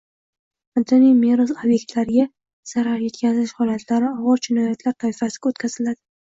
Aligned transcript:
Madaniy 0.77 1.11
meros 1.17 1.51
ob’ektlariga 1.57 2.25
zarar 2.71 3.03
yetkazish 3.03 3.53
holatlari 3.61 4.11
og‘ir 4.23 4.43
jinoyatlar 4.49 4.99
toifasiga 5.07 5.55
o‘tkazilading 5.55 6.01